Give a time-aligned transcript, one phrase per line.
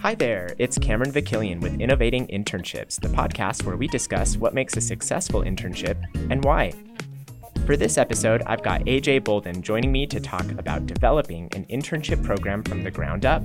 [0.00, 4.74] Hi there, it's Cameron Vakilian with Innovating Internships, the podcast where we discuss what makes
[4.78, 6.72] a successful internship and why.
[7.66, 12.24] For this episode, I've got AJ Boldan joining me to talk about developing an internship
[12.24, 13.42] program from the ground up,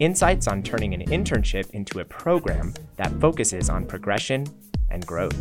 [0.00, 4.44] insights on turning an internship into a program that focuses on progression
[4.90, 5.40] and growth.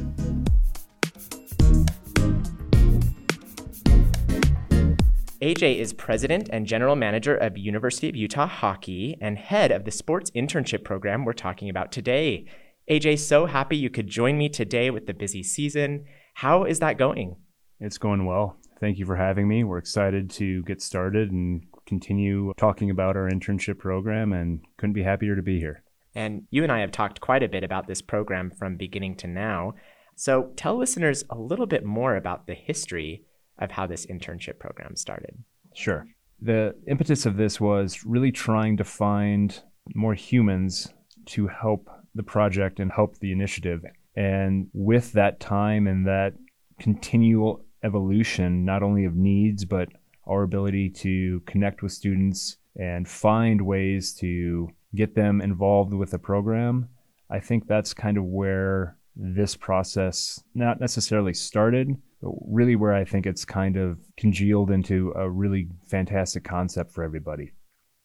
[5.41, 9.91] AJ is president and general manager of University of Utah Hockey and head of the
[9.91, 12.45] sports internship program we're talking about today.
[12.89, 16.05] AJ, so happy you could join me today with the busy season.
[16.35, 17.35] How is that going?
[17.81, 18.57] It's going well.
[18.79, 19.65] Thank you for having me.
[19.65, 25.03] We're excited to get started and continue talking about our internship program and couldn't be
[25.03, 25.83] happier to be here.
[26.15, 29.27] And you and I have talked quite a bit about this program from beginning to
[29.27, 29.73] now.
[30.15, 33.25] So tell listeners a little bit more about the history
[33.59, 35.37] of how this internship program started.
[35.73, 36.05] Sure.
[36.41, 39.61] The impetus of this was really trying to find
[39.93, 40.87] more humans
[41.27, 43.83] to help the project and help the initiative.
[44.15, 46.33] And with that time and that
[46.79, 49.89] continual evolution, not only of needs, but
[50.27, 56.19] our ability to connect with students and find ways to get them involved with the
[56.19, 56.89] program,
[57.29, 63.25] I think that's kind of where this process not necessarily started, really where I think
[63.25, 67.51] it's kind of congealed into a really fantastic concept for everybody.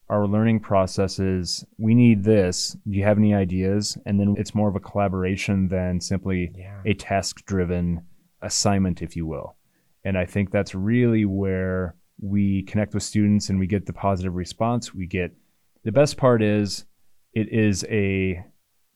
[0.09, 2.75] Our learning processes, we need this.
[2.87, 3.97] Do you have any ideas?
[4.05, 6.81] And then it's more of a collaboration than simply yeah.
[6.85, 8.05] a task driven
[8.41, 9.55] assignment, if you will.
[10.03, 14.35] And I think that's really where we connect with students and we get the positive
[14.35, 14.93] response.
[14.93, 15.31] We get
[15.83, 16.85] the best part is
[17.33, 18.43] it is a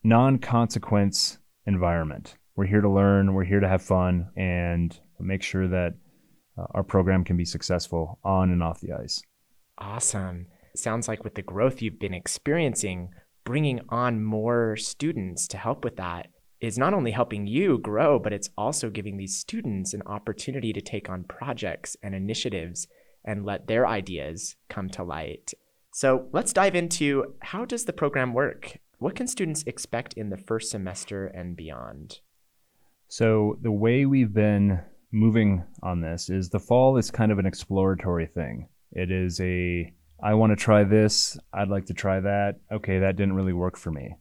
[0.04, 2.36] non consequence environment.
[2.54, 5.94] We're here to learn, we're here to have fun, and make sure that
[6.58, 9.22] uh, our program can be successful on and off the ice.
[9.78, 10.46] Awesome.
[10.74, 13.10] Sounds like with the growth you've been experiencing,
[13.44, 16.28] bringing on more students to help with that
[16.60, 20.80] is not only helping you grow, but it's also giving these students an opportunity to
[20.80, 22.88] take on projects and initiatives
[23.24, 25.52] and let their ideas come to light.
[25.92, 28.78] So let's dive into how does the program work?
[28.98, 32.20] What can students expect in the first semester and beyond?
[33.08, 34.80] So the way we've been
[35.12, 38.68] moving on this is the fall is kind of an exploratory thing.
[38.92, 42.56] It is a I want to try this, I'd like to try that.
[42.72, 44.16] Okay, that didn't really work for me.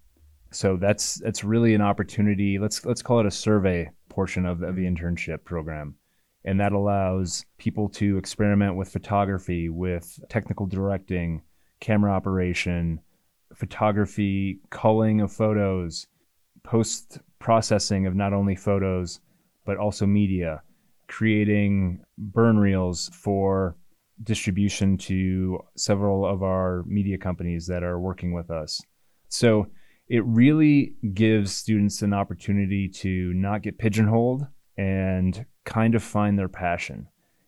[0.52, 2.60] So that's that's really an opportunity.
[2.60, 5.96] Let's let's call it a survey portion of, of the internship program.
[6.46, 11.42] And that allows people to experiment with photography, with technical directing,
[11.80, 13.00] camera operation,
[13.54, 16.08] photography, culling of photos,
[16.64, 19.20] post processing of not only photos,
[19.66, 20.62] but also media,
[21.08, 23.76] creating burn reels for
[24.24, 28.82] distribution to several of our media companies that are working with us.
[29.30, 29.68] So
[30.08, 34.46] it really gives students an opportunity to not get pigeonholed
[34.78, 37.08] and kind of find their passion.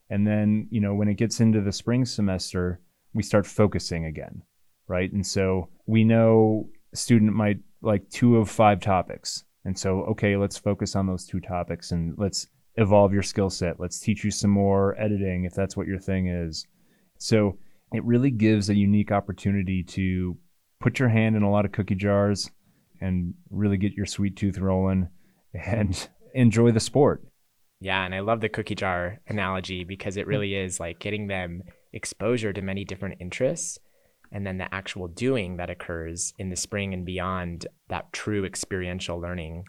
[0.09, 2.79] And then, you know, when it gets into the spring semester,
[3.13, 4.41] we start focusing again,
[4.87, 5.11] right?
[5.11, 9.43] And so we know a student might like two of five topics.
[9.65, 13.79] And so, okay, let's focus on those two topics and let's evolve your skill set.
[13.79, 16.65] Let's teach you some more editing if that's what your thing is.
[17.17, 17.57] So
[17.93, 20.37] it really gives a unique opportunity to
[20.79, 22.51] put your hand in a lot of cookie jars
[23.01, 25.09] and really get your sweet tooth rolling
[25.53, 27.23] and enjoy the sport.
[27.79, 31.63] Yeah, and I love the cookie jar analogy because it really is like getting them
[31.93, 33.79] exposure to many different interests
[34.31, 39.19] and then the actual doing that occurs in the spring and beyond that true experiential
[39.19, 39.63] learning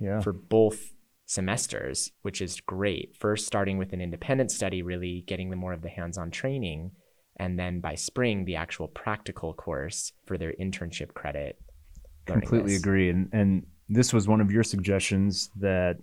[0.00, 0.20] yeah.
[0.20, 0.92] for both
[1.26, 3.16] semesters, which is great.
[3.16, 6.92] First, starting with an independent study, really getting them more of the hands on training.
[7.36, 11.58] And then by spring, the actual practical course for their internship credit.
[12.26, 12.80] Completely this.
[12.80, 13.10] agree.
[13.10, 15.96] And, and this was one of your suggestions that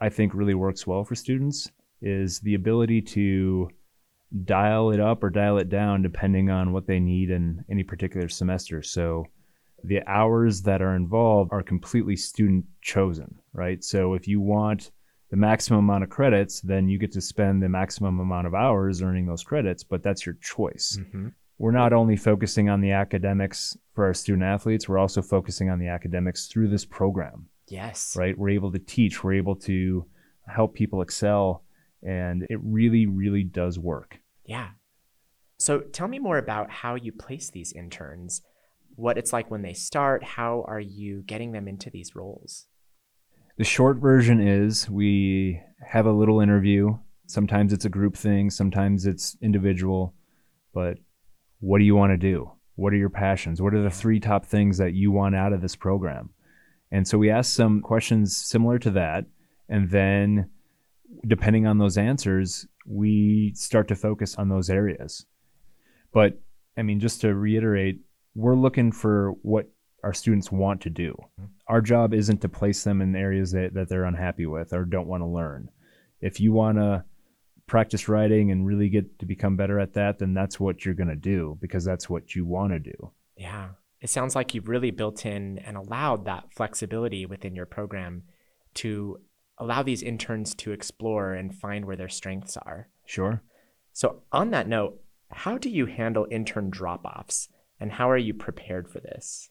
[0.00, 1.70] I think really works well for students
[2.00, 3.68] is the ability to
[4.44, 8.28] dial it up or dial it down depending on what they need in any particular
[8.28, 8.82] semester.
[8.82, 9.26] So
[9.84, 13.82] the hours that are involved are completely student chosen, right?
[13.82, 14.90] So if you want
[15.30, 19.02] the maximum amount of credits, then you get to spend the maximum amount of hours
[19.02, 20.98] earning those credits, but that's your choice.
[21.00, 21.28] Mm-hmm.
[21.58, 25.78] We're not only focusing on the academics for our student athletes, we're also focusing on
[25.78, 27.46] the academics through this program.
[27.68, 28.14] Yes.
[28.16, 28.38] Right?
[28.38, 30.06] We're able to teach, we're able to
[30.46, 31.64] help people excel,
[32.02, 34.18] and it really, really does work.
[34.44, 34.68] Yeah.
[35.58, 38.40] So tell me more about how you place these interns,
[38.98, 42.66] what it's like when they start, how are you getting them into these roles?
[43.56, 46.98] The short version is we have a little interview.
[47.28, 50.14] Sometimes it's a group thing, sometimes it's individual,
[50.74, 50.98] but
[51.60, 52.50] what do you want to do?
[52.74, 53.62] What are your passions?
[53.62, 56.30] What are the three top things that you want out of this program?
[56.90, 59.26] And so we ask some questions similar to that.
[59.68, 60.50] And then,
[61.24, 65.24] depending on those answers, we start to focus on those areas.
[66.12, 66.40] But
[66.76, 68.00] I mean, just to reiterate,
[68.38, 69.68] we're looking for what
[70.04, 71.12] our students want to do.
[71.40, 71.46] Mm-hmm.
[71.66, 75.08] Our job isn't to place them in areas that, that they're unhappy with or don't
[75.08, 75.70] want to learn.
[76.20, 77.04] If you want to
[77.66, 81.08] practice writing and really get to become better at that, then that's what you're going
[81.08, 83.12] to do because that's what you want to do.
[83.36, 83.70] Yeah.
[84.00, 88.22] It sounds like you've really built in and allowed that flexibility within your program
[88.74, 89.18] to
[89.58, 92.88] allow these interns to explore and find where their strengths are.
[93.04, 93.42] Sure.
[93.92, 95.00] So, on that note,
[95.32, 97.48] how do you handle intern drop offs
[97.80, 99.50] and how are you prepared for this?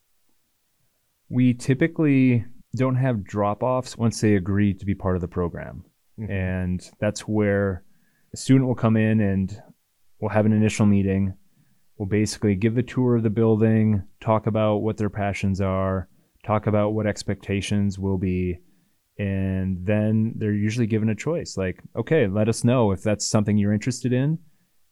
[1.28, 2.44] We typically
[2.76, 5.84] don't have drop offs once they agree to be part of the program.
[6.18, 6.32] Mm-hmm.
[6.32, 7.84] And that's where
[8.32, 9.60] a student will come in and
[10.20, 11.34] we'll have an initial meeting.
[11.96, 16.08] We'll basically give the tour of the building, talk about what their passions are,
[16.44, 18.58] talk about what expectations will be.
[19.18, 23.58] And then they're usually given a choice like, okay, let us know if that's something
[23.58, 24.38] you're interested in.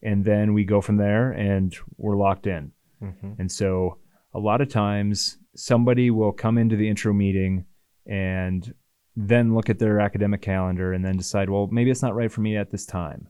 [0.02, 2.72] And then we go from there and we're locked in.
[3.02, 3.32] Mm-hmm.
[3.38, 3.98] And so
[4.34, 7.64] a lot of times somebody will come into the intro meeting
[8.06, 8.74] and
[9.16, 12.42] then look at their academic calendar and then decide, well, maybe it's not right for
[12.42, 13.28] me at this time.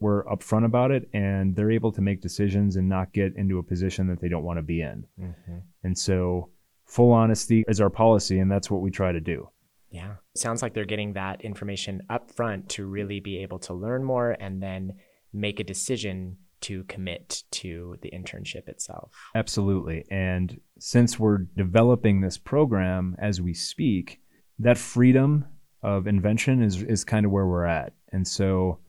[0.00, 3.62] We're upfront about it and they're able to make decisions and not get into a
[3.62, 5.06] position that they don't want to be in.
[5.20, 5.58] Mm-hmm.
[5.84, 6.50] And so
[6.86, 9.48] full honesty is our policy and that's what we try to do.
[9.90, 10.16] Yeah.
[10.34, 14.36] Sounds like they're getting that information up front to really be able to learn more
[14.38, 14.94] and then
[15.32, 19.12] make a decision to commit to the internship itself.
[19.36, 20.04] Absolutely.
[20.10, 24.20] And since we're developing this program as we speak,
[24.58, 25.44] that freedom
[25.82, 27.92] of invention is, is kind of where we're at.
[28.12, 28.80] And so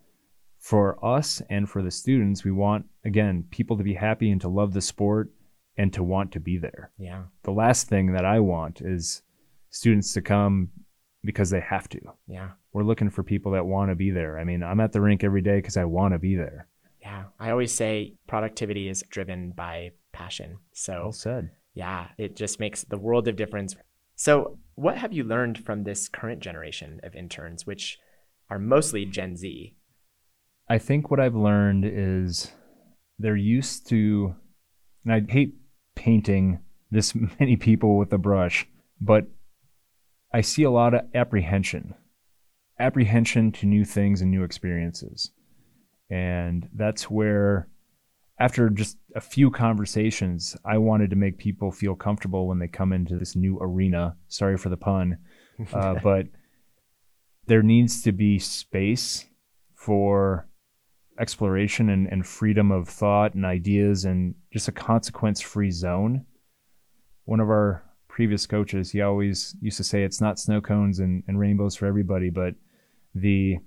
[0.59, 4.49] for us and for the students, we want, again, people to be happy and to
[4.49, 5.29] love the sport
[5.77, 6.91] and to want to be there.
[6.97, 7.23] Yeah.
[7.43, 9.21] The last thing that I want is
[9.69, 10.69] students to come
[11.23, 11.99] because they have to.
[12.27, 12.49] Yeah.
[12.73, 14.39] We're looking for people that want to be there.
[14.39, 16.66] I mean, I'm at the rink every day because I want to be there.
[17.39, 20.57] I always say productivity is driven by passion.
[20.73, 21.51] So well said.
[21.73, 22.07] Yeah.
[22.17, 23.75] It just makes the world of difference.
[24.15, 27.99] So, what have you learned from this current generation of interns, which
[28.49, 29.75] are mostly Gen Z?
[30.67, 32.51] I think what I've learned is
[33.19, 34.35] they're used to,
[35.05, 35.53] and I hate
[35.95, 36.59] painting
[36.89, 38.67] this many people with a brush,
[38.99, 39.27] but
[40.33, 41.93] I see a lot of apprehension,
[42.79, 45.31] apprehension to new things and new experiences.
[46.09, 47.67] And that's where
[48.39, 52.93] after just a few conversations, I wanted to make people feel comfortable when they come
[52.93, 54.15] into this new arena.
[54.27, 55.17] Sorry for the pun,
[55.73, 56.27] uh, but
[57.47, 59.25] there needs to be space
[59.75, 60.47] for
[61.19, 66.25] exploration and, and freedom of thought and ideas and just a consequence free zone.
[67.25, 71.23] One of our previous coaches, he always used to say it's not snow cones and,
[71.27, 72.53] and rainbows for everybody, but
[73.15, 73.57] the,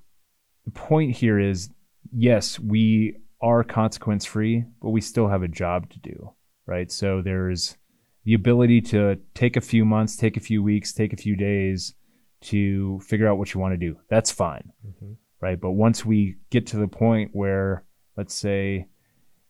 [0.64, 1.70] the point here is
[2.12, 6.32] yes, we are consequence free, but we still have a job to do,
[6.66, 6.90] right?
[6.90, 7.76] So there's
[8.24, 11.94] the ability to take a few months, take a few weeks, take a few days
[12.42, 13.96] to figure out what you want to do.
[14.08, 15.12] That's fine, mm-hmm.
[15.40, 15.60] right?
[15.60, 17.84] But once we get to the point where,
[18.16, 18.86] let's say,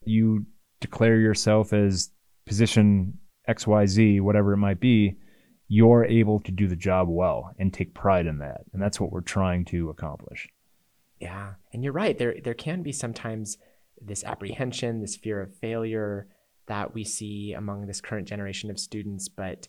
[0.04, 0.46] you
[0.80, 2.10] declare yourself as
[2.46, 5.16] position XYZ, whatever it might be,
[5.68, 8.62] you're able to do the job well and take pride in that.
[8.72, 10.48] And that's what we're trying to accomplish.
[11.20, 11.54] Yeah.
[11.72, 12.16] And you're right.
[12.16, 13.58] There there can be sometimes
[14.00, 16.26] this apprehension, this fear of failure
[16.66, 19.68] that we see among this current generation of students, but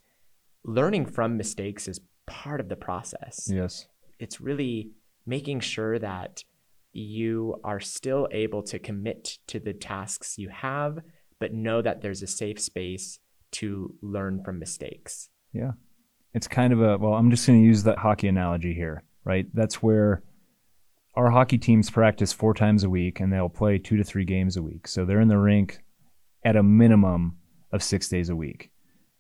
[0.64, 3.50] learning from mistakes is part of the process.
[3.52, 3.88] Yes.
[4.20, 4.92] It's really
[5.26, 6.44] making sure that
[6.94, 11.00] you are still able to commit to the tasks you have,
[11.40, 13.20] but know that there's a safe space
[13.52, 15.30] to learn from mistakes.
[15.54, 15.72] Yeah.
[16.34, 19.48] It's kind of a, well, I'm just going to use that hockey analogy here, right?
[19.54, 20.24] That's where
[21.16, 24.56] our hockey teams practice four times a week and they'll play two to three games
[24.56, 24.88] a week.
[24.88, 25.80] So they're in the rink
[26.46, 27.38] at a minimum
[27.72, 28.72] of six days a week.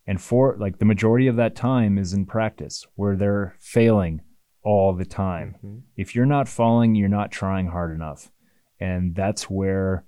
[0.07, 4.21] And for like the majority of that time is in practice where they're failing
[4.63, 5.55] all the time.
[5.57, 5.79] Mm-hmm.
[5.95, 8.31] If you're not falling, you're not trying hard enough.
[8.79, 10.05] And that's where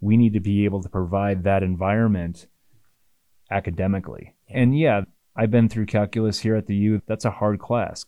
[0.00, 2.46] we need to be able to provide that environment
[3.50, 4.34] academically.
[4.48, 4.58] Yeah.
[4.58, 5.00] And yeah,
[5.36, 7.02] I've been through calculus here at the U.
[7.06, 8.04] That's a hard class.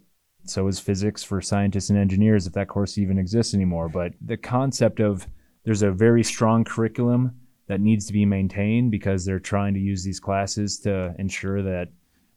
[0.48, 3.88] So is physics for scientists and engineers, if that course even exists anymore.
[3.88, 5.26] But the concept of
[5.64, 7.36] there's a very strong curriculum
[7.66, 11.88] that needs to be maintained because they're trying to use these classes to ensure that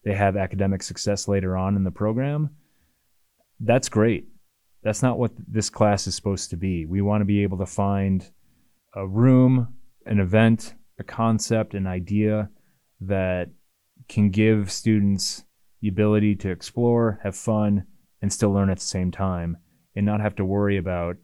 [0.04, 2.50] they have academic success later on in the program.
[3.60, 4.28] That's great.
[4.84, 6.86] That's not what this class is supposed to be.
[6.86, 8.30] We want to be able to find
[8.96, 9.76] a room,
[10.06, 12.50] an event, a concept, an idea
[13.02, 13.50] that
[14.10, 15.44] can give students
[15.82, 17.86] the ability to explore, have fun,
[18.22, 19.58] and still learn at the same time
[19.96, 21.18] and not have to worry about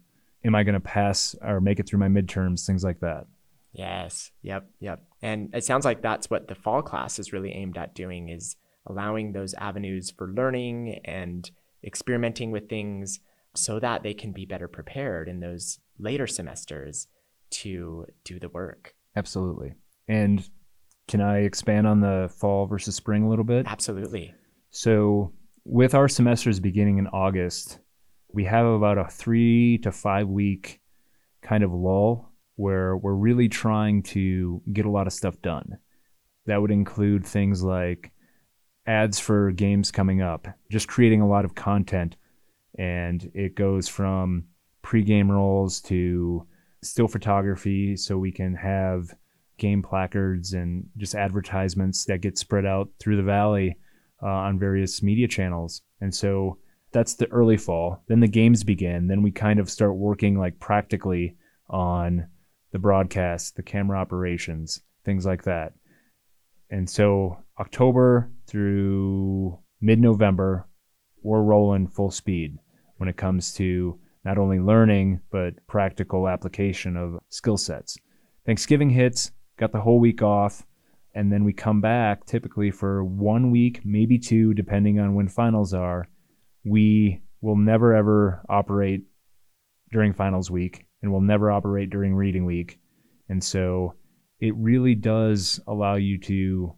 [0.44, 3.26] am I going to pass or make it through my midterms, things like that.
[3.72, 4.30] Yes.
[4.42, 4.68] Yep.
[4.80, 5.02] Yep.
[5.22, 8.56] And it sounds like that's what the fall class is really aimed at doing is
[8.86, 11.50] allowing those avenues for learning and
[11.84, 13.20] experimenting with things
[13.54, 17.08] so that they can be better prepared in those later semesters
[17.50, 18.94] to do the work.
[19.16, 19.74] Absolutely.
[20.06, 20.48] And
[21.06, 23.66] can I expand on the fall versus spring a little bit?
[23.66, 24.34] Absolutely.
[24.70, 25.32] So,
[25.68, 27.78] with our semesters beginning in August,
[28.32, 30.80] we have about a three to five week
[31.42, 35.76] kind of lull where we're really trying to get a lot of stuff done.
[36.46, 38.12] That would include things like
[38.86, 42.16] ads for games coming up, just creating a lot of content.
[42.78, 44.44] And it goes from
[44.80, 46.46] pre-game rolls to
[46.82, 49.14] still photography so we can have
[49.58, 53.76] game placards and just advertisements that get spread out through the valley
[54.22, 55.82] uh, on various media channels.
[56.00, 56.58] And so
[56.92, 58.02] that's the early fall.
[58.08, 59.06] Then the games begin.
[59.06, 61.36] Then we kind of start working like practically
[61.68, 62.26] on
[62.72, 65.72] the broadcast, the camera operations, things like that.
[66.70, 70.66] And so October through mid November,
[71.22, 72.58] we're rolling full speed
[72.96, 77.96] when it comes to not only learning, but practical application of skill sets.
[78.44, 80.66] Thanksgiving hits, got the whole week off,
[81.18, 85.74] and then we come back typically for one week, maybe two, depending on when finals
[85.74, 86.08] are
[86.64, 89.02] we will never ever operate
[89.90, 92.78] during finals week and will never operate during reading week.
[93.28, 93.94] And so
[94.38, 96.76] it really does allow you to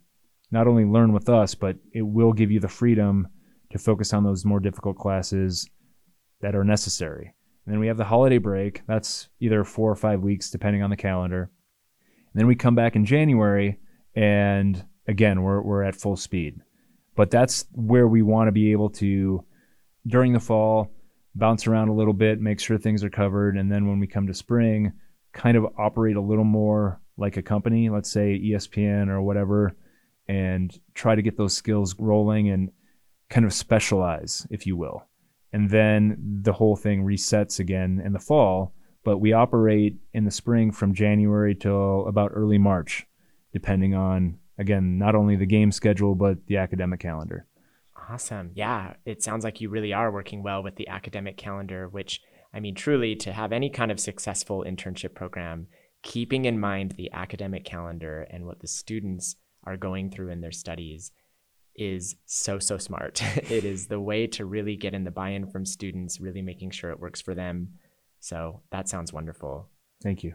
[0.50, 3.28] not only learn with us, but it will give you the freedom
[3.73, 5.68] to focus on those more difficult classes
[6.40, 7.35] that are necessary.
[7.66, 8.87] And then we have the holiday break.
[8.87, 11.50] That's either four or five weeks, depending on the calendar.
[12.32, 13.78] And then we come back in January,
[14.14, 16.61] and again, we're, we're at full speed.
[17.17, 19.45] But that's where we want to be able to
[20.07, 20.90] during the fall,
[21.35, 24.26] bounce around a little bit, make sure things are covered, and then when we come
[24.26, 24.93] to spring,
[25.33, 29.76] kind of operate a little more like a company, let's say ESPN or whatever,
[30.29, 32.71] and try to get those skills rolling and
[33.29, 35.07] kind of specialize, if you will.
[35.52, 38.75] And then the whole thing resets again in the fall,
[39.05, 43.07] but we operate in the spring from January till about early March,
[43.52, 47.47] depending on, again, not only the game schedule, but the academic calendar.
[48.09, 48.50] Awesome.
[48.54, 52.21] Yeah, it sounds like you really are working well with the academic calendar, which,
[52.52, 55.69] I mean, truly, to have any kind of successful internship program,
[56.02, 60.52] keeping in mind the academic calendar and what the students are going through in their
[60.52, 61.12] studies
[61.76, 63.23] is so, so smart.
[63.50, 66.71] it is the way to really get in the buy in from students, really making
[66.71, 67.75] sure it works for them.
[68.21, 69.69] So that sounds wonderful.
[70.02, 70.35] Thank you.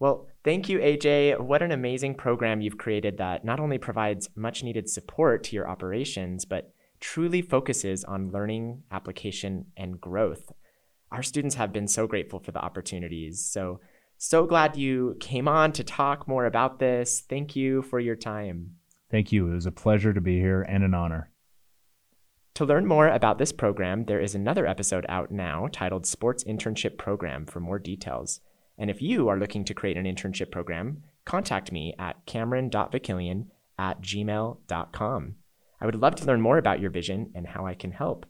[0.00, 1.38] Well, thank you, AJ.
[1.40, 5.68] What an amazing program you've created that not only provides much needed support to your
[5.68, 10.52] operations, but truly focuses on learning, application, and growth.
[11.12, 13.44] Our students have been so grateful for the opportunities.
[13.44, 13.80] So,
[14.16, 17.22] so glad you came on to talk more about this.
[17.28, 18.76] Thank you for your time.
[19.10, 19.48] Thank you.
[19.50, 21.30] It was a pleasure to be here and an honor.
[22.54, 26.96] To learn more about this program, there is another episode out now titled Sports Internship
[26.96, 28.40] Program for more details.
[28.80, 33.46] And if you are looking to create an internship program, contact me at cameron.vakilian
[33.78, 35.34] at gmail.com.
[35.80, 38.24] I would love to learn more about your vision and how I can help.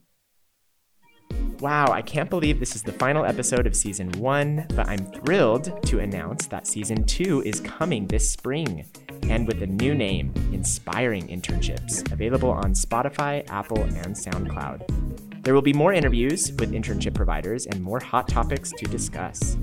[1.60, 5.82] Wow, I can't believe this is the final episode of season one, but I'm thrilled
[5.86, 8.86] to announce that season two is coming this spring
[9.28, 15.44] and with a new name, Inspiring Internships, available on Spotify, Apple, and SoundCloud.
[15.44, 19.56] There will be more interviews with internship providers and more hot topics to discuss.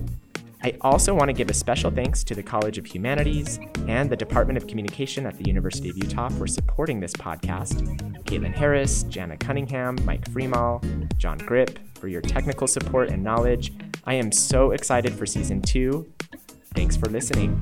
[0.64, 4.16] I also want to give a special thanks to the College of Humanities and the
[4.16, 7.82] Department of Communication at the University of Utah for supporting this podcast.
[8.24, 10.82] Caitlin Harris, Jana Cunningham, Mike Freemal,
[11.18, 13.72] John Grip for your technical support and knowledge.
[14.06, 16.12] I am so excited for season two.
[16.74, 17.62] Thanks for listening.